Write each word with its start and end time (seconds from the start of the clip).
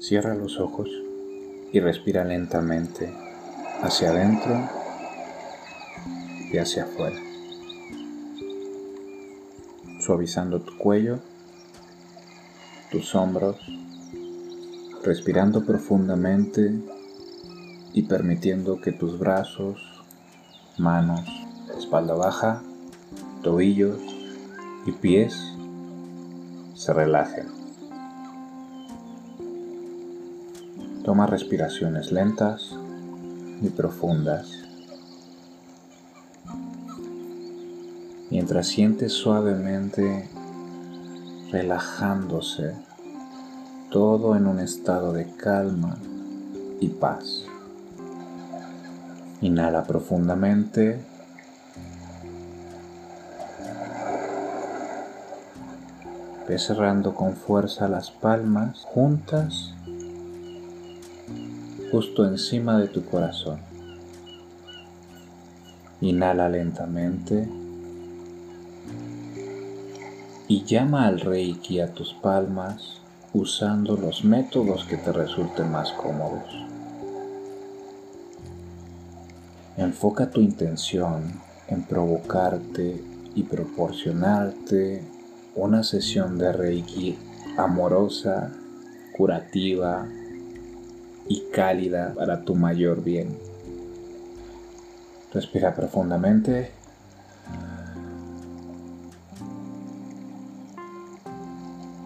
Cierra 0.00 0.34
los 0.34 0.58
ojos 0.58 0.88
y 1.74 1.78
respira 1.78 2.24
lentamente 2.24 3.14
hacia 3.82 4.08
adentro 4.08 4.58
y 6.50 6.56
hacia 6.56 6.84
afuera, 6.84 7.18
suavizando 10.00 10.62
tu 10.62 10.78
cuello, 10.78 11.20
tus 12.90 13.14
hombros, 13.14 13.58
respirando 15.04 15.66
profundamente 15.66 16.72
y 17.92 18.04
permitiendo 18.04 18.80
que 18.80 18.92
tus 18.92 19.18
brazos, 19.18 19.82
manos, 20.78 21.28
espalda 21.78 22.14
baja, 22.14 22.62
tobillos 23.42 24.00
y 24.86 24.92
pies 24.92 25.38
se 26.74 26.94
relajen. 26.94 27.69
Toma 31.10 31.26
respiraciones 31.26 32.12
lentas 32.12 32.70
y 33.60 33.68
profundas. 33.70 34.48
Mientras 38.30 38.68
sientes 38.68 39.14
suavemente 39.14 40.30
relajándose 41.50 42.76
todo 43.90 44.36
en 44.36 44.46
un 44.46 44.60
estado 44.60 45.12
de 45.12 45.34
calma 45.34 45.98
y 46.78 46.86
paz. 46.90 47.44
Inhala 49.40 49.82
profundamente. 49.82 51.04
Ve 56.46 56.56
cerrando 56.56 57.16
con 57.16 57.34
fuerza 57.34 57.88
las 57.88 58.12
palmas 58.12 58.84
juntas 58.84 59.74
justo 61.90 62.24
encima 62.24 62.78
de 62.78 62.88
tu 62.88 63.04
corazón. 63.04 63.58
Inhala 66.00 66.48
lentamente 66.48 67.48
y 70.48 70.64
llama 70.64 71.06
al 71.06 71.20
Reiki 71.20 71.80
a 71.80 71.92
tus 71.92 72.14
palmas 72.14 73.00
usando 73.32 73.96
los 73.96 74.24
métodos 74.24 74.84
que 74.84 74.96
te 74.96 75.12
resulten 75.12 75.70
más 75.70 75.92
cómodos. 75.92 76.44
Enfoca 79.76 80.30
tu 80.30 80.40
intención 80.40 81.40
en 81.68 81.84
provocarte 81.84 83.02
y 83.34 83.42
proporcionarte 83.44 85.04
una 85.54 85.82
sesión 85.82 86.38
de 86.38 86.52
Reiki 86.52 87.18
amorosa, 87.56 88.52
curativa, 89.16 90.06
y 91.30 91.44
cálida 91.52 92.12
para 92.14 92.44
tu 92.44 92.56
mayor 92.56 93.04
bien. 93.04 93.38
Respira 95.32 95.72
profundamente. 95.76 96.72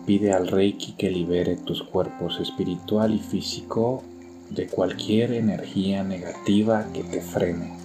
Pide 0.05 0.35
al 0.35 0.49
Reiki 0.49 0.93
que 0.93 1.11
libere 1.11 1.57
tus 1.57 1.83
cuerpos 1.83 2.39
espiritual 2.39 3.15
y 3.15 3.19
físico 3.19 4.03
de 4.51 4.67
cualquier 4.67 5.33
energía 5.33 6.05
negativa 6.05 6.85
que 6.93 7.03
te 7.03 7.23
frene. 7.23 7.79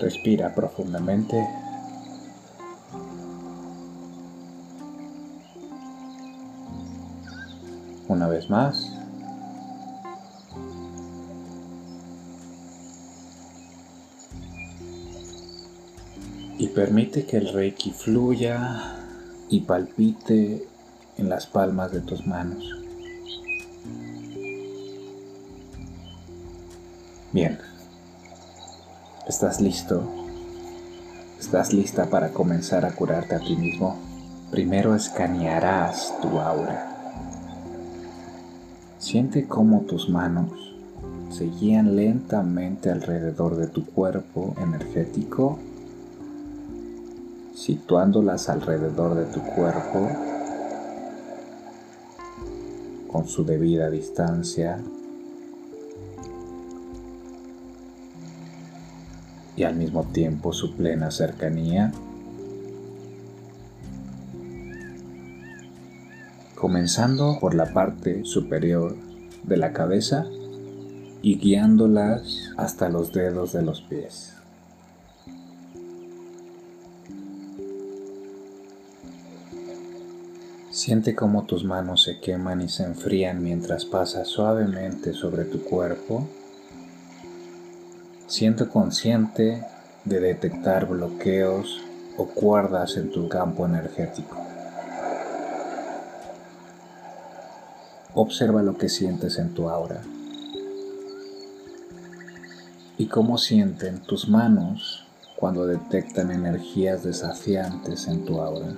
Respira 0.00 0.54
profundamente. 0.54 1.36
Más. 8.48 8.92
Y 16.58 16.68
permite 16.68 17.24
que 17.24 17.36
el 17.36 17.52
reiki 17.52 17.92
fluya 17.92 18.96
y 19.48 19.60
palpite 19.60 20.66
en 21.16 21.28
las 21.28 21.46
palmas 21.46 21.92
de 21.92 22.00
tus 22.00 22.26
manos. 22.26 22.64
Bien. 27.32 27.58
¿Estás 29.28 29.60
listo? 29.60 30.02
¿Estás 31.38 31.72
lista 31.72 32.06
para 32.06 32.30
comenzar 32.30 32.84
a 32.86 32.92
curarte 32.92 33.34
a 33.34 33.40
ti 33.40 33.54
mismo? 33.56 33.96
Primero 34.50 34.94
escanearás 34.94 36.14
tu 36.22 36.40
aura. 36.40 36.87
Siente 39.10 39.46
cómo 39.48 39.86
tus 39.88 40.10
manos 40.10 40.50
se 41.30 41.46
guían 41.46 41.96
lentamente 41.96 42.90
alrededor 42.90 43.56
de 43.56 43.66
tu 43.66 43.86
cuerpo 43.86 44.54
energético, 44.60 45.58
situándolas 47.54 48.50
alrededor 48.50 49.14
de 49.14 49.24
tu 49.32 49.40
cuerpo 49.40 50.10
con 53.10 53.26
su 53.26 53.46
debida 53.46 53.88
distancia 53.88 54.78
y 59.56 59.62
al 59.62 59.74
mismo 59.74 60.04
tiempo 60.04 60.52
su 60.52 60.76
plena 60.76 61.10
cercanía. 61.10 61.92
Comenzando 66.58 67.38
por 67.40 67.54
la 67.54 67.72
parte 67.72 68.24
superior 68.24 68.96
de 69.44 69.56
la 69.56 69.72
cabeza 69.72 70.26
y 71.22 71.38
guiándolas 71.38 72.50
hasta 72.56 72.88
los 72.88 73.12
dedos 73.12 73.52
de 73.52 73.62
los 73.62 73.80
pies. 73.82 74.34
Siente 80.70 81.14
cómo 81.14 81.44
tus 81.44 81.64
manos 81.64 82.02
se 82.02 82.18
queman 82.18 82.60
y 82.60 82.68
se 82.68 82.82
enfrían 82.82 83.40
mientras 83.42 83.84
pasas 83.84 84.26
suavemente 84.26 85.12
sobre 85.12 85.44
tu 85.44 85.62
cuerpo. 85.62 86.28
Siente 88.26 88.66
consciente 88.66 89.64
de 90.04 90.20
detectar 90.20 90.86
bloqueos 90.86 91.80
o 92.16 92.26
cuerdas 92.26 92.96
en 92.96 93.12
tu 93.12 93.28
campo 93.28 93.64
energético. 93.64 94.47
Observa 98.20 98.64
lo 98.64 98.76
que 98.76 98.88
sientes 98.88 99.38
en 99.38 99.54
tu 99.54 99.68
aura 99.68 100.02
y 102.96 103.06
cómo 103.06 103.38
sienten 103.38 104.00
tus 104.00 104.28
manos 104.28 105.06
cuando 105.36 105.66
detectan 105.66 106.32
energías 106.32 107.04
desafiantes 107.04 108.08
en 108.08 108.24
tu 108.24 108.40
aura. 108.40 108.74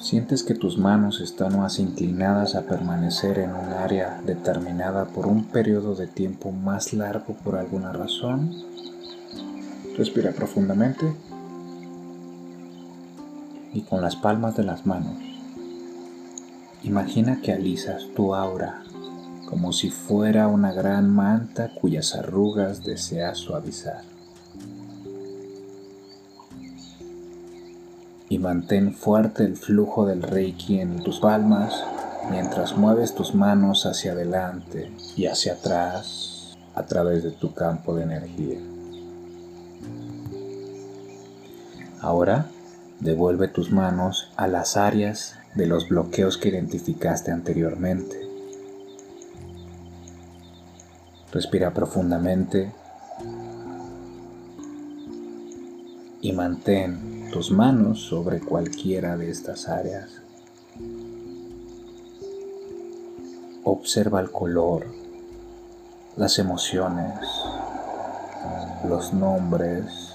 Sientes 0.00 0.42
que 0.42 0.56
tus 0.56 0.78
manos 0.78 1.20
están 1.20 1.56
más 1.56 1.78
inclinadas 1.78 2.56
a 2.56 2.62
permanecer 2.62 3.38
en 3.38 3.50
un 3.50 3.72
área 3.72 4.20
determinada 4.26 5.04
por 5.04 5.28
un 5.28 5.44
periodo 5.44 5.94
de 5.94 6.08
tiempo 6.08 6.50
más 6.50 6.92
largo 6.92 7.34
por 7.44 7.54
alguna 7.54 7.92
razón. 7.92 8.50
Respira 9.96 10.32
profundamente 10.32 11.14
y 13.76 13.82
con 13.82 14.00
las 14.00 14.16
palmas 14.16 14.56
de 14.56 14.64
las 14.64 14.86
manos. 14.86 15.18
Imagina 16.82 17.42
que 17.42 17.52
alisas 17.52 18.06
tu 18.16 18.34
aura 18.34 18.82
como 19.50 19.72
si 19.72 19.90
fuera 19.90 20.48
una 20.48 20.72
gran 20.72 21.14
manta 21.14 21.70
cuyas 21.74 22.14
arrugas 22.14 22.84
deseas 22.84 23.36
suavizar. 23.36 24.02
Y 28.30 28.38
mantén 28.38 28.94
fuerte 28.94 29.44
el 29.44 29.56
flujo 29.56 30.06
del 30.06 30.22
reiki 30.22 30.80
en 30.80 31.02
tus 31.04 31.20
palmas 31.20 31.84
mientras 32.30 32.76
mueves 32.76 33.14
tus 33.14 33.34
manos 33.34 33.84
hacia 33.84 34.12
adelante 34.12 34.90
y 35.16 35.26
hacia 35.26 35.52
atrás 35.52 36.56
a 36.74 36.82
través 36.84 37.22
de 37.22 37.30
tu 37.30 37.52
campo 37.52 37.94
de 37.94 38.02
energía. 38.04 38.58
Ahora 42.00 42.46
Devuelve 43.00 43.48
tus 43.48 43.70
manos 43.70 44.32
a 44.36 44.46
las 44.46 44.76
áreas 44.76 45.36
de 45.54 45.66
los 45.66 45.88
bloqueos 45.88 46.38
que 46.38 46.48
identificaste 46.48 47.30
anteriormente. 47.30 48.20
Respira 51.32 51.74
profundamente 51.74 52.72
y 56.22 56.32
mantén 56.32 57.30
tus 57.30 57.50
manos 57.50 58.00
sobre 58.00 58.40
cualquiera 58.40 59.16
de 59.16 59.30
estas 59.30 59.68
áreas. 59.68 60.22
Observa 63.64 64.20
el 64.20 64.30
color, 64.30 64.86
las 66.16 66.38
emociones, 66.38 67.18
los 68.88 69.12
nombres, 69.12 70.14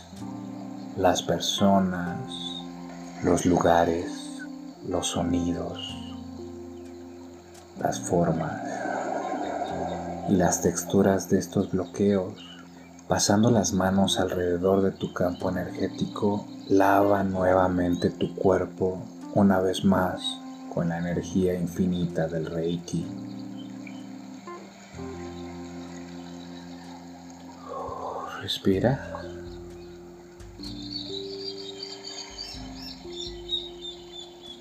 las 0.97 1.21
personas, 1.21 2.50
los 3.23 3.45
lugares, 3.45 4.41
los 4.87 5.07
sonidos, 5.07 5.95
las 7.79 7.99
formas 7.99 8.59
y 10.27 10.35
las 10.35 10.61
texturas 10.61 11.29
de 11.29 11.37
estos 11.37 11.71
bloqueos, 11.71 12.33
pasando 13.07 13.51
las 13.51 13.73
manos 13.73 14.19
alrededor 14.19 14.81
de 14.81 14.91
tu 14.91 15.13
campo 15.13 15.51
energético, 15.51 16.47
lava 16.67 17.23
nuevamente 17.23 18.09
tu 18.09 18.33
cuerpo 18.33 19.03
una 19.35 19.59
vez 19.59 19.85
más 19.85 20.21
con 20.73 20.89
la 20.89 20.97
energía 20.97 21.53
infinita 21.53 22.27
del 22.27 22.47
Reiki. 22.47 23.05
Respira. 28.41 29.21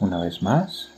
Una 0.00 0.19
vez 0.19 0.43
más. 0.43 0.88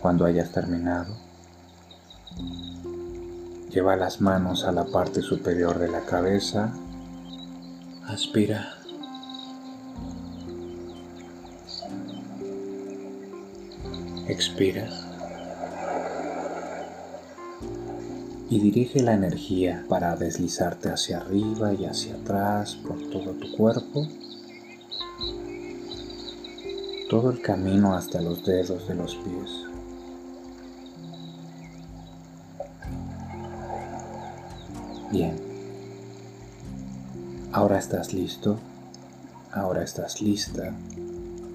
Cuando 0.00 0.26
hayas 0.26 0.52
terminado, 0.52 1.14
lleva 3.70 3.96
las 3.96 4.20
manos 4.20 4.64
a 4.64 4.72
la 4.72 4.84
parte 4.84 5.22
superior 5.22 5.78
de 5.78 5.88
la 5.88 6.00
cabeza. 6.00 6.74
Aspira. 8.06 8.74
Expira. 14.28 15.09
Y 18.50 18.58
dirige 18.58 19.00
la 19.00 19.14
energía 19.14 19.84
para 19.88 20.16
deslizarte 20.16 20.90
hacia 20.90 21.18
arriba 21.18 21.72
y 21.72 21.84
hacia 21.86 22.16
atrás 22.16 22.74
por 22.74 22.98
todo 23.08 23.30
tu 23.34 23.52
cuerpo. 23.52 24.08
Todo 27.08 27.30
el 27.30 27.40
camino 27.40 27.94
hasta 27.94 28.20
los 28.20 28.44
dedos 28.44 28.88
de 28.88 28.94
los 28.96 29.14
pies. 29.14 29.50
Bien. 35.12 35.36
Ahora 37.52 37.78
estás 37.78 38.12
listo. 38.12 38.58
Ahora 39.52 39.84
estás 39.84 40.20
lista 40.20 40.74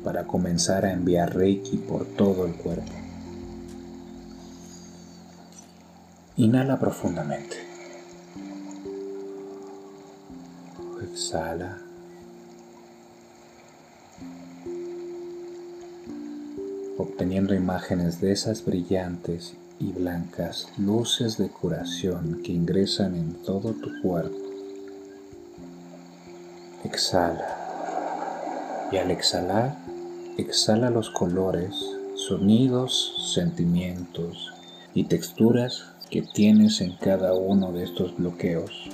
para 0.03 0.25
comenzar 0.25 0.85
a 0.85 0.93
enviar 0.93 1.35
Reiki 1.35 1.77
por 1.77 2.05
todo 2.05 2.45
el 2.45 2.53
cuerpo. 2.55 3.04
Inhala 6.37 6.79
profundamente. 6.79 7.57
Exhala. 11.01 11.77
Obteniendo 16.97 17.53
imágenes 17.53 18.21
de 18.21 18.31
esas 18.31 18.65
brillantes 18.65 19.53
y 19.79 19.91
blancas 19.91 20.69
luces 20.77 21.37
de 21.37 21.49
curación 21.49 22.41
que 22.43 22.51
ingresan 22.51 23.15
en 23.15 23.33
todo 23.43 23.73
tu 23.73 24.01
cuerpo. 24.01 24.37
Exhala. 26.83 27.61
Y 28.91 28.97
al 28.97 29.11
exhalar, 29.11 29.77
Exhala 30.37 30.89
los 30.89 31.11
colores, 31.11 31.73
sonidos, 32.15 33.31
sentimientos 33.33 34.51
y 34.93 35.05
texturas 35.05 35.94
que 36.09 36.21
tienes 36.21 36.81
en 36.81 36.95
cada 36.97 37.33
uno 37.33 37.71
de 37.71 37.83
estos 37.83 38.15
bloqueos. 38.17 38.89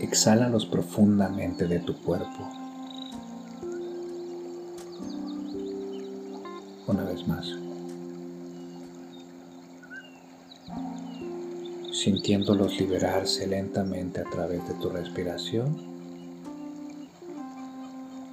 Exhálalos 0.00 0.66
profundamente 0.66 1.66
de 1.66 1.78
tu 1.80 1.96
cuerpo. 2.02 2.48
Una 6.86 7.04
vez 7.04 7.26
más. 7.26 7.46
Sintiéndolos 11.92 12.78
liberarse 12.78 13.46
lentamente 13.46 14.20
a 14.20 14.24
través 14.24 14.66
de 14.68 14.74
tu 14.74 14.90
respiración 14.90 15.94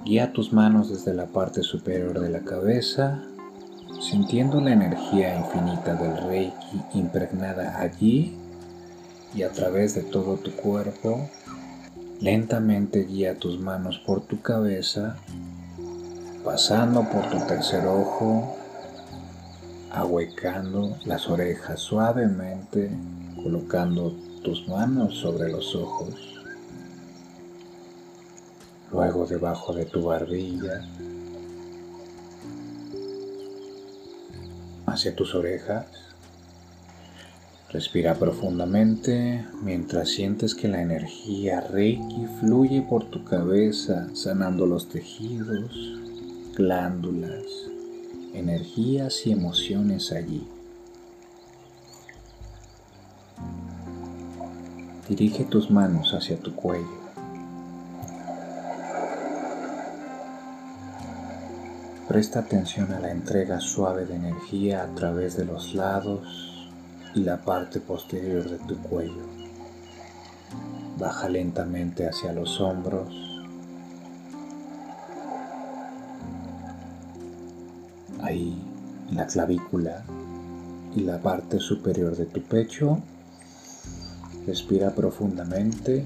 Guía 0.04 0.32
tus 0.32 0.52
manos 0.52 0.90
desde 0.90 1.14
la 1.14 1.26
parte 1.26 1.62
superior 1.62 2.18
de 2.18 2.28
la 2.28 2.40
cabeza, 2.40 3.22
sintiendo 4.12 4.60
la 4.60 4.74
energía 4.74 5.38
infinita 5.38 5.94
del 5.94 6.28
Reiki 6.28 6.82
impregnada 6.92 7.80
allí 7.80 8.36
y 9.34 9.42
a 9.42 9.50
través 9.50 9.94
de 9.94 10.02
todo 10.02 10.36
tu 10.36 10.50
cuerpo. 10.52 11.30
Lentamente 12.20 13.04
guía 13.04 13.38
tus 13.38 13.58
manos 13.58 13.98
por 14.04 14.20
tu 14.20 14.42
cabeza, 14.42 15.16
pasando 16.44 17.08
por 17.08 17.30
tu 17.30 17.38
tercer 17.46 17.86
ojo, 17.86 18.54
ahuecando 19.90 20.94
las 21.06 21.26
orejas 21.30 21.80
suavemente, 21.80 22.90
colocando 23.42 24.12
tus 24.44 24.68
manos 24.68 25.16
sobre 25.20 25.50
los 25.50 25.74
ojos 25.74 26.32
luego 28.92 29.26
debajo 29.26 29.72
de 29.72 29.86
tu 29.86 30.04
barbilla, 30.04 30.86
hacia 34.92 35.14
tus 35.16 35.34
orejas. 35.34 35.86
Respira 37.70 38.14
profundamente 38.14 39.46
mientras 39.62 40.10
sientes 40.10 40.54
que 40.54 40.68
la 40.68 40.82
energía 40.82 41.60
Reiki 41.60 42.26
fluye 42.40 42.82
por 42.82 43.04
tu 43.04 43.24
cabeza, 43.24 44.08
sanando 44.14 44.66
los 44.66 44.88
tejidos, 44.90 45.72
glándulas, 46.54 47.46
energías 48.34 49.26
y 49.26 49.32
emociones 49.32 50.12
allí. 50.12 50.46
Dirige 55.08 55.44
tus 55.44 55.70
manos 55.70 56.12
hacia 56.12 56.38
tu 56.38 56.54
cuello. 56.54 57.01
Presta 62.12 62.40
atención 62.40 62.92
a 62.92 63.00
la 63.00 63.10
entrega 63.10 63.58
suave 63.58 64.04
de 64.04 64.16
energía 64.16 64.82
a 64.82 64.94
través 64.94 65.34
de 65.38 65.46
los 65.46 65.74
lados 65.74 66.60
y 67.14 67.20
la 67.20 67.40
parte 67.40 67.80
posterior 67.80 68.50
de 68.50 68.58
tu 68.58 68.76
cuello. 68.82 69.22
Baja 70.98 71.30
lentamente 71.30 72.06
hacia 72.06 72.34
los 72.34 72.60
hombros. 72.60 73.08
Ahí, 78.20 78.62
en 79.08 79.16
la 79.16 79.26
clavícula 79.26 80.04
y 80.94 81.04
la 81.04 81.18
parte 81.18 81.60
superior 81.60 82.14
de 82.14 82.26
tu 82.26 82.42
pecho. 82.42 83.00
Respira 84.46 84.90
profundamente 84.90 86.04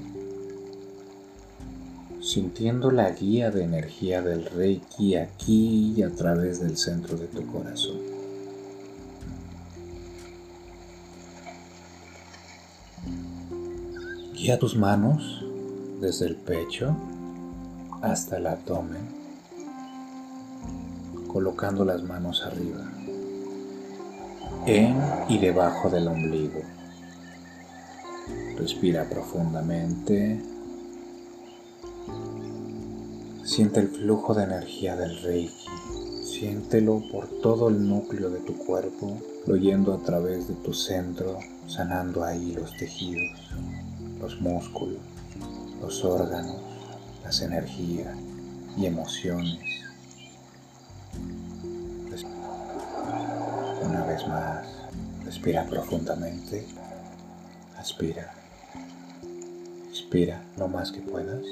sintiendo 2.37 2.91
la 2.91 3.09
guía 3.09 3.49
de 3.49 3.63
energía 3.63 4.21
del 4.21 4.45
Reiki 4.45 5.15
aquí 5.15 5.95
y 5.97 6.03
a 6.03 6.11
través 6.11 6.59
del 6.59 6.77
centro 6.77 7.17
de 7.17 7.25
tu 7.25 7.43
corazón. 7.47 7.97
Guía 14.35 14.59
tus 14.59 14.77
manos 14.77 15.43
desde 15.99 16.27
el 16.27 16.35
pecho 16.35 16.95
hasta 18.03 18.37
el 18.37 18.45
abdomen, 18.45 19.01
colocando 21.33 21.83
las 21.85 22.03
manos 22.03 22.43
arriba, 22.43 22.87
en 24.67 24.95
y 25.27 25.39
debajo 25.39 25.89
del 25.89 26.07
ombligo. 26.07 26.61
Respira 28.59 29.09
profundamente 29.09 30.56
Siente 33.43 33.79
el 33.79 33.87
flujo 33.87 34.33
de 34.33 34.43
energía 34.43 34.95
del 34.95 35.21
Reiki. 35.21 35.65
Siéntelo 36.23 37.01
por 37.11 37.27
todo 37.41 37.69
el 37.69 37.87
núcleo 37.87 38.29
de 38.29 38.39
tu 38.41 38.57
cuerpo, 38.57 39.17
fluyendo 39.45 39.93
a 39.93 39.97
través 40.03 40.47
de 40.47 40.53
tu 40.55 40.73
centro, 40.73 41.39
sanando 41.67 42.23
ahí 42.23 42.53
los 42.53 42.75
tejidos, 42.77 43.39
los 44.19 44.39
músculos, 44.41 44.99
los 45.81 46.03
órganos, 46.03 46.57
las 47.23 47.41
energías 47.41 48.15
y 48.77 48.85
emociones. 48.85 49.77
Una 53.83 54.05
vez 54.05 54.27
más, 54.27 54.67
respira 55.23 55.65
profundamente. 55.65 56.67
Aspira. 57.77 58.33
Inspira 59.89 60.43
lo 60.57 60.67
más 60.67 60.91
que 60.91 61.01
puedas. 61.01 61.45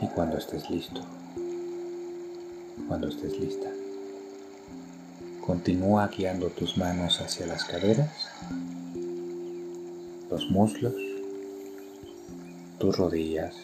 Y 0.00 0.06
cuando 0.08 0.38
estés 0.38 0.68
listo, 0.70 1.00
cuando 2.88 3.08
estés 3.08 3.38
lista, 3.38 3.70
Continúa 5.46 6.08
guiando 6.08 6.48
tus 6.48 6.76
manos 6.76 7.20
hacia 7.20 7.46
las 7.46 7.64
caderas, 7.64 8.10
los 10.28 10.50
muslos, 10.50 10.92
tus 12.80 12.96
rodillas, 12.96 13.54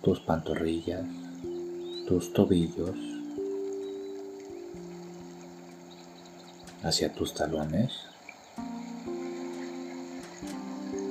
tus 0.00 0.20
pantorrillas, 0.20 1.04
tus 2.08 2.32
tobillos, 2.32 2.96
hacia 6.82 7.12
tus 7.12 7.34
talones 7.34 7.92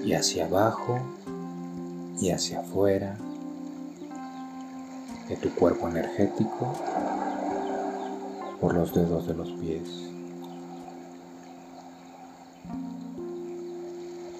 y 0.03 0.13
hacia 0.13 0.47
abajo 0.47 0.99
y 2.19 2.31
hacia 2.31 2.61
afuera 2.61 3.15
tu 5.35 5.53
cuerpo 5.55 5.87
energético 5.87 6.73
por 8.59 8.73
los 8.75 8.93
dedos 8.93 9.27
de 9.27 9.33
los 9.33 9.51
pies. 9.53 10.11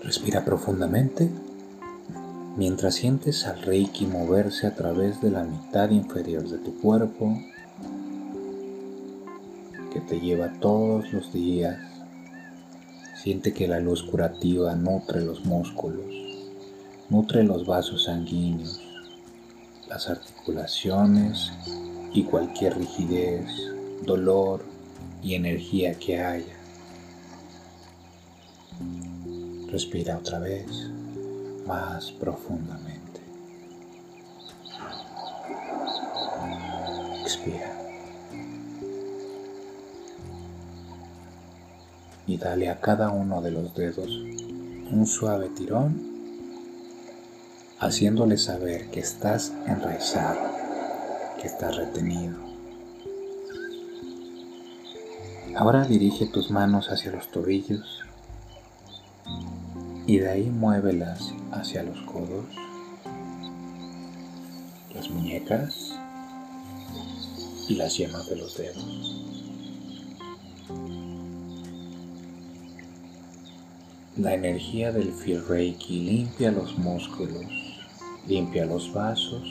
Respira 0.03 0.43
profundamente 0.43 1.29
mientras 2.57 2.95
sientes 2.95 3.47
al 3.47 3.61
Reiki 3.61 4.05
moverse 4.05 4.67
a 4.67 4.75
través 4.75 5.21
de 5.21 5.31
la 5.31 5.43
mitad 5.43 5.89
inferior 5.89 6.47
de 6.47 6.57
tu 6.57 6.77
cuerpo 6.79 7.37
que 9.93 10.01
te 10.01 10.19
lleva 10.19 10.51
todos 10.59 11.11
los 11.13 11.31
días. 11.33 11.77
Siente 13.15 13.53
que 13.53 13.67
la 13.67 13.79
luz 13.79 14.03
curativa 14.03 14.75
nutre 14.75 15.21
los 15.21 15.45
músculos, 15.45 16.13
nutre 17.09 17.43
los 17.43 17.65
vasos 17.65 18.05
sanguíneos, 18.05 18.90
las 19.91 20.07
articulaciones 20.07 21.51
y 22.13 22.23
cualquier 22.23 22.77
rigidez, 22.77 23.45
dolor 24.05 24.63
y 25.21 25.35
energía 25.35 25.99
que 25.99 26.17
haya. 26.17 26.55
Respira 29.67 30.17
otra 30.17 30.39
vez 30.39 30.65
más 31.67 32.09
profundamente. 32.13 33.19
Expira. 37.23 37.77
Y 42.27 42.37
dale 42.37 42.69
a 42.69 42.79
cada 42.79 43.09
uno 43.09 43.41
de 43.41 43.51
los 43.51 43.75
dedos 43.75 44.07
un 44.09 45.05
suave 45.05 45.49
tirón, 45.49 46.10
haciéndole 47.81 48.37
saber 48.37 48.91
que 48.91 48.99
estás 48.99 49.51
enraizado, 49.65 50.39
que 51.41 51.47
estás 51.47 51.75
retenido. 51.75 52.37
Ahora 55.55 55.85
dirige 55.85 56.27
tus 56.27 56.51
manos 56.51 56.89
hacia 56.91 57.11
los 57.11 57.31
tobillos 57.31 58.03
y 60.05 60.19
de 60.19 60.29
ahí 60.29 60.49
muévelas 60.49 61.33
hacia 61.51 61.81
los 61.81 61.99
codos, 62.03 62.45
las 64.93 65.09
muñecas 65.09 65.99
y 67.67 67.75
las 67.75 67.97
yemas 67.97 68.29
de 68.29 68.35
los 68.35 68.57
dedos. 68.57 69.17
La 74.17 74.35
energía 74.35 74.91
del 74.91 75.13
Feel 75.13 75.43
Reiki 75.47 75.99
limpia 75.99 76.51
los 76.51 76.77
músculos, 76.77 77.60
limpia 78.27 78.65
los 78.65 78.93
vasos, 78.93 79.43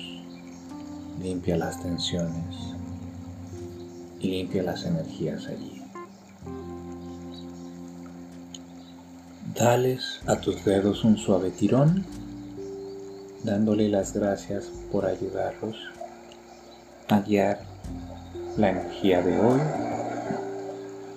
limpia 1.20 1.56
las 1.56 1.82
tensiones 1.82 2.56
y 4.20 4.28
limpia 4.28 4.62
las 4.62 4.84
energías 4.84 5.46
allí. 5.46 5.82
Dales 9.54 10.20
a 10.26 10.40
tus 10.40 10.64
dedos 10.64 11.04
un 11.04 11.18
suave 11.18 11.50
tirón, 11.50 12.06
dándole 13.44 13.88
las 13.88 14.14
gracias 14.14 14.70
por 14.90 15.04
ayudarlos 15.04 15.76
a 17.08 17.20
guiar 17.20 17.60
la 18.56 18.70
energía 18.70 19.22
de 19.22 19.40
hoy, 19.40 19.60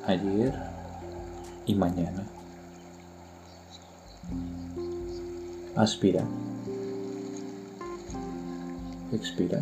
ayer 0.05 0.53
y 1.65 1.75
mañana. 1.75 2.23
Aspira. 5.75 6.23
Expira. 9.13 9.61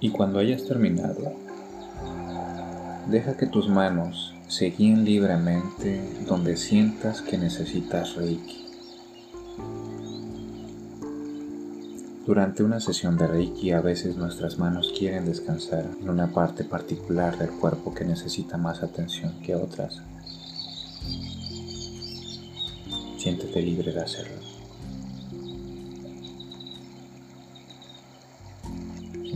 Y 0.00 0.10
cuando 0.10 0.40
hayas 0.40 0.64
terminado, 0.64 1.32
deja 3.08 3.36
que 3.36 3.46
tus 3.46 3.68
manos 3.68 4.34
se 4.48 4.70
guíen 4.70 5.04
libremente 5.04 6.02
donde 6.26 6.56
sientas 6.56 7.22
que 7.22 7.38
necesitas 7.38 8.16
Reiki. 8.16 8.66
Durante 12.26 12.62
una 12.62 12.80
sesión 12.80 13.16
de 13.16 13.26
Reiki 13.26 13.70
a 13.70 13.80
veces 13.80 14.16
nuestras 14.16 14.58
manos 14.58 14.92
quieren 14.98 15.24
descansar 15.24 15.86
en 16.00 16.10
una 16.10 16.32
parte 16.32 16.64
particular 16.64 17.38
del 17.38 17.50
cuerpo 17.50 17.94
que 17.94 18.04
necesita 18.04 18.58
más 18.58 18.82
atención 18.82 19.40
que 19.40 19.54
otras. 19.54 20.02
Siéntete 23.16 23.62
libre 23.62 23.92
de 23.92 24.00
hacerlo. 24.00 24.47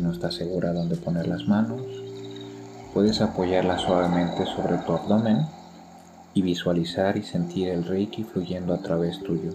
No 0.03 0.13
estás 0.13 0.35
segura 0.35 0.73
dónde 0.73 0.97
poner 0.97 1.27
las 1.27 1.47
manos, 1.49 1.81
Puedes 2.93 3.23
apoyarla 3.23 3.79
suavemente 3.79 4.45
sobre 4.45 4.77
tu 4.85 4.93
abdomen 4.93 5.47
y 6.35 6.43
visualizar 6.43 7.17
y 7.17 7.23
sentir 7.23 7.69
el 7.69 7.85
Reiki 7.85 8.23
fluyendo 8.23 8.75
a 8.75 8.83
través 8.83 9.19
tuyo, 9.21 9.51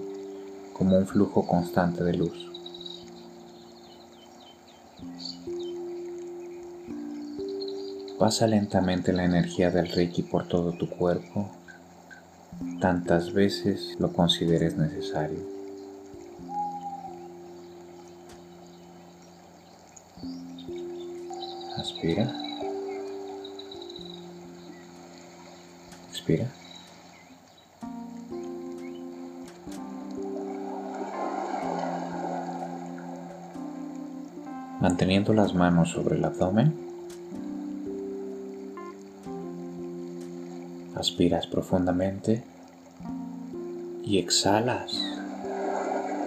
como 0.73 0.97
un 0.97 1.05
flujo 1.05 1.45
constante 1.45 2.03
de 2.03 2.13
luz. 2.15 2.51
Pasa 8.17 8.47
lentamente 8.47 9.13
la 9.13 9.25
energía 9.25 9.69
del 9.69 9.87
Reiki 9.87 10.23
por 10.23 10.47
todo 10.47 10.71
tu 10.71 10.89
cuerpo, 10.89 11.51
tantas 12.81 13.33
veces 13.33 13.95
lo 13.99 14.11
consideres 14.13 14.75
necesario. 14.77 15.56
Aspira. 26.09 26.47
Manteniendo 34.79 35.33
las 35.33 35.53
manos 35.53 35.89
sobre 35.89 36.15
el 36.15 36.23
abdomen, 36.23 36.73
aspiras 40.95 41.45
profundamente 41.47 42.41
y 44.05 44.19
exhalas 44.19 44.97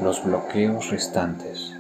los 0.03 0.23
bloqueos 0.25 0.91
restantes. 0.91 1.80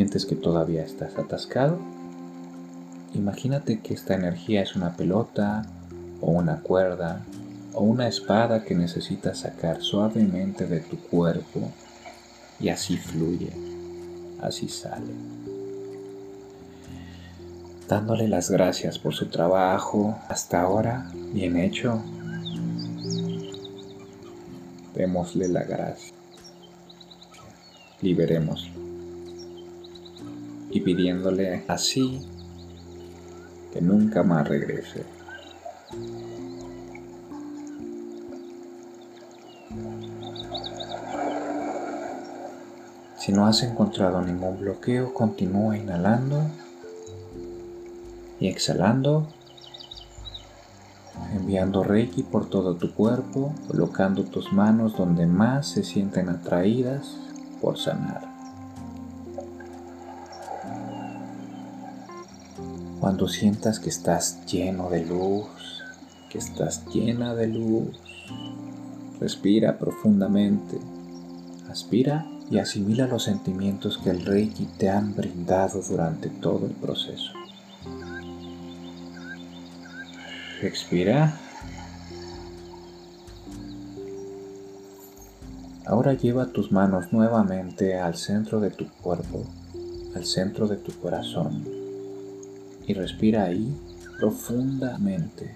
¿Sientes 0.00 0.24
que 0.24 0.34
todavía 0.34 0.82
estás 0.82 1.18
atascado? 1.18 1.78
Imagínate 3.12 3.80
que 3.80 3.92
esta 3.92 4.14
energía 4.14 4.62
es 4.62 4.74
una 4.74 4.96
pelota 4.96 5.66
o 6.22 6.30
una 6.30 6.62
cuerda 6.62 7.20
o 7.74 7.84
una 7.84 8.08
espada 8.08 8.64
que 8.64 8.74
necesitas 8.74 9.40
sacar 9.40 9.82
suavemente 9.82 10.66
de 10.66 10.80
tu 10.80 10.96
cuerpo 10.96 11.70
y 12.58 12.70
así 12.70 12.96
fluye, 12.96 13.52
así 14.40 14.70
sale. 14.70 15.12
Dándole 17.86 18.26
las 18.26 18.50
gracias 18.50 18.98
por 18.98 19.12
su 19.12 19.26
trabajo 19.26 20.18
hasta 20.30 20.62
ahora, 20.62 21.10
bien 21.34 21.58
hecho. 21.58 22.02
Démosle 24.94 25.48
la 25.48 25.64
gracia. 25.64 26.14
Liberémoslo. 28.00 28.79
Y 30.70 30.80
pidiéndole 30.80 31.64
así 31.68 32.20
que 33.72 33.80
nunca 33.80 34.22
más 34.22 34.48
regrese. 34.48 35.04
Si 43.20 43.32
no 43.32 43.46
has 43.46 43.62
encontrado 43.62 44.22
ningún 44.22 44.58
bloqueo, 44.58 45.12
continúa 45.12 45.76
inhalando 45.76 46.42
y 48.40 48.48
exhalando, 48.48 49.28
enviando 51.34 51.84
Reiki 51.84 52.22
por 52.22 52.48
todo 52.48 52.76
tu 52.76 52.94
cuerpo, 52.94 53.54
colocando 53.68 54.24
tus 54.24 54.52
manos 54.52 54.96
donde 54.96 55.26
más 55.26 55.68
se 55.68 55.84
sienten 55.84 56.30
atraídas 56.30 57.18
por 57.60 57.78
sanar. 57.78 58.29
Cuando 63.00 63.28
sientas 63.28 63.80
que 63.80 63.88
estás 63.88 64.44
lleno 64.44 64.90
de 64.90 65.06
luz, 65.06 65.46
que 66.28 66.36
estás 66.36 66.84
llena 66.92 67.34
de 67.34 67.46
luz, 67.46 67.98
respira 69.18 69.78
profundamente, 69.78 70.78
aspira 71.70 72.26
y 72.50 72.58
asimila 72.58 73.06
los 73.06 73.22
sentimientos 73.22 73.96
que 73.96 74.10
el 74.10 74.26
Reiki 74.26 74.66
te 74.66 74.90
han 74.90 75.16
brindado 75.16 75.80
durante 75.80 76.28
todo 76.28 76.66
el 76.66 76.72
proceso. 76.72 77.32
Expira. 80.60 81.38
Ahora 85.86 86.12
lleva 86.12 86.52
tus 86.52 86.70
manos 86.70 87.14
nuevamente 87.14 87.98
al 87.98 88.16
centro 88.16 88.60
de 88.60 88.70
tu 88.70 88.86
cuerpo, 89.00 89.46
al 90.14 90.26
centro 90.26 90.68
de 90.68 90.76
tu 90.76 90.92
corazón 91.00 91.79
y 92.90 92.94
respira 92.94 93.44
ahí 93.44 93.72
profundamente. 94.18 95.54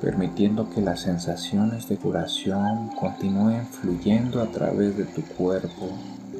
permitiendo 0.00 0.68
que 0.68 0.82
las 0.82 1.00
sensaciones 1.00 1.88
de 1.88 1.96
curación 1.96 2.90
continúen 3.00 3.64
fluyendo 3.66 4.42
a 4.42 4.48
través 4.48 4.98
de 4.98 5.04
tu 5.06 5.22
cuerpo 5.22 5.88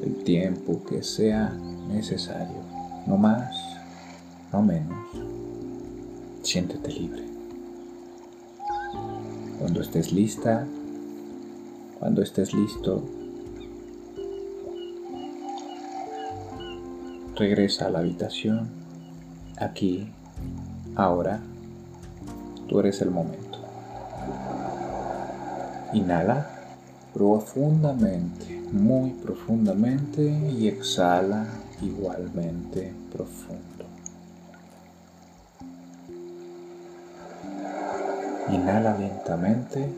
el 0.05 0.23
tiempo 0.23 0.85
que 0.85 1.03
sea 1.03 1.49
necesario, 1.89 2.59
no 3.07 3.17
más, 3.17 3.57
no 4.53 4.61
menos. 4.61 4.99
Siéntete 6.43 6.93
libre. 6.93 7.25
Cuando 9.59 9.81
estés 9.81 10.13
lista, 10.13 10.67
cuando 11.99 12.21
estés 12.21 12.53
listo, 12.53 13.03
regresa 17.37 17.87
a 17.87 17.91
la 17.91 17.99
habitación, 18.01 18.69
aquí, 19.57 20.09
ahora, 20.97 21.41
tú 22.69 22.81
eres 22.81 23.01
el 23.03 23.11
momento. 23.11 23.59
Inhala 25.93 26.49
profundamente, 27.13 28.63
muy 28.73 29.11
profundamente 29.11 30.23
y 30.23 30.69
exhala 30.69 31.47
igualmente 31.83 32.93
profundo. 33.13 33.85
Inhala 38.51 38.97
lentamente 38.99 39.89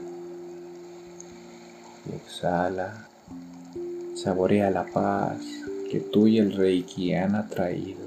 y 2.06 2.14
exhala. 2.14 3.06
Saborea 4.14 4.70
la 4.70 4.84
paz 4.86 5.40
que 5.90 6.00
tú 6.00 6.26
y 6.26 6.38
el 6.38 6.52
Reiki 6.52 7.14
han 7.14 7.34
atraído. 7.34 8.06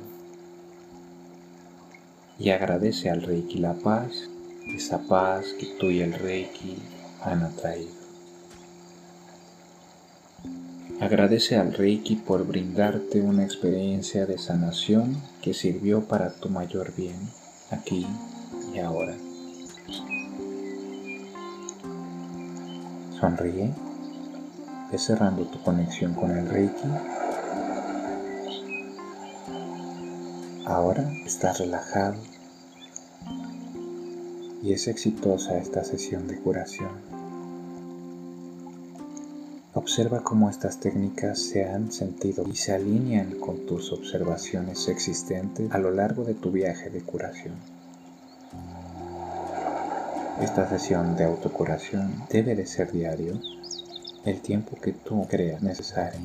Y 2.37 2.49
agradece 2.51 3.09
al 3.09 3.21
Reiki 3.21 3.57
la 3.59 3.73
paz, 3.73 4.29
esa 4.67 4.99
paz 4.99 5.45
que 5.59 5.65
tú 5.79 5.87
y 5.87 6.01
el 6.01 6.13
Reiki 6.13 6.77
han 7.23 7.43
atraído. 7.43 7.99
Agradece 10.99 11.57
al 11.57 11.73
Reiki 11.73 12.15
por 12.15 12.45
brindarte 12.45 13.21
una 13.21 13.43
experiencia 13.43 14.25
de 14.25 14.37
sanación 14.37 15.21
que 15.41 15.53
sirvió 15.53 16.01
para 16.05 16.31
tu 16.31 16.49
mayor 16.49 16.93
bien 16.95 17.17
aquí 17.71 18.05
y 18.73 18.79
ahora. 18.79 19.15
Sonríe, 23.19 23.73
cerrando 24.97 25.43
tu 25.43 25.61
conexión 25.61 26.13
con 26.13 26.31
el 26.31 26.49
Reiki. 26.49 27.28
Ahora 30.69 31.11
estás 31.25 31.57
relajado 31.57 32.13
y 34.61 34.71
es 34.71 34.87
exitosa 34.87 35.57
esta 35.57 35.83
sesión 35.83 36.27
de 36.27 36.37
curación. 36.37 36.91
Observa 39.73 40.21
cómo 40.21 40.47
estas 40.47 40.79
técnicas 40.79 41.39
se 41.39 41.67
han 41.67 41.91
sentido 41.91 42.45
y 42.47 42.55
se 42.55 42.73
alinean 42.73 43.39
con 43.39 43.65
tus 43.65 43.91
observaciones 43.91 44.87
existentes 44.89 45.71
a 45.71 45.79
lo 45.79 45.89
largo 45.89 46.23
de 46.23 46.35
tu 46.35 46.51
viaje 46.51 46.91
de 46.91 47.01
curación. 47.01 47.55
Esta 50.39 50.69
sesión 50.69 51.15
de 51.15 51.23
autocuración 51.23 52.25
debe 52.29 52.53
de 52.53 52.67
ser 52.67 52.91
diario 52.91 53.41
el 54.23 54.39
tiempo 54.41 54.77
que 54.79 54.93
tú 54.93 55.25
creas 55.27 55.63
necesario. 55.63 56.19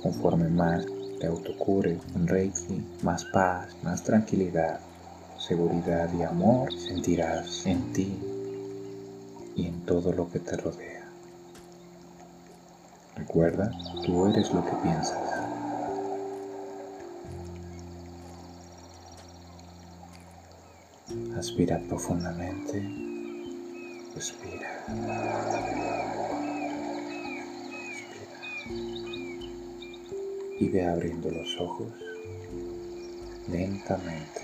Conforme 0.00 0.48
más 0.48 0.86
te 1.18 1.26
autocure 1.26 1.98
en 2.14 2.26
Reiki, 2.26 2.84
más 3.02 3.24
paz, 3.26 3.76
más 3.82 4.02
tranquilidad, 4.04 4.80
seguridad 5.36 6.12
y 6.12 6.22
amor 6.22 6.72
sentirás 6.72 7.66
en 7.66 7.92
ti 7.92 8.20
y 9.56 9.66
en 9.66 9.84
todo 9.84 10.12
lo 10.12 10.30
que 10.30 10.38
te 10.38 10.56
rodea. 10.56 11.10
Recuerda, 13.16 13.72
tú 14.04 14.26
eres 14.26 14.52
lo 14.52 14.64
que 14.64 14.76
piensas. 14.82 15.18
Aspira 21.36 21.80
profundamente. 21.88 22.82
Respira. 24.14 24.84
Y 30.60 30.68
ve 30.68 30.84
abriendo 30.84 31.30
los 31.30 31.60
ojos 31.60 31.92
lentamente. 33.48 34.42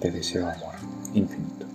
Te 0.00 0.10
deseo 0.10 0.48
amor 0.48 0.74
infinito. 1.14 1.73